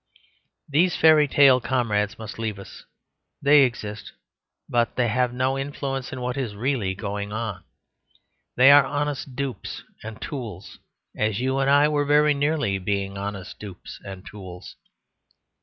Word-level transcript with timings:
These 0.67 0.95
fairy 0.97 1.27
tale 1.27 1.61
comrades 1.61 2.17
must 2.17 2.39
leave 2.39 2.57
us. 2.57 2.85
They 3.39 3.61
exist, 3.61 4.13
but 4.67 4.95
they 4.95 5.09
have 5.09 5.31
no 5.31 5.59
influence 5.59 6.11
in 6.11 6.21
what 6.21 6.37
is 6.37 6.55
really 6.55 6.95
going 6.95 7.31
on. 7.31 7.63
They 8.57 8.71
are 8.71 8.83
honest 8.83 9.35
dupes 9.35 9.83
and 10.03 10.19
tools, 10.19 10.79
as 11.15 11.39
you 11.39 11.59
and 11.59 11.69
I 11.69 11.87
were 11.87 12.03
very 12.05 12.33
nearly 12.33 12.79
being 12.79 13.15
honest 13.15 13.59
dupes 13.59 13.99
and 14.03 14.25
tools. 14.25 14.75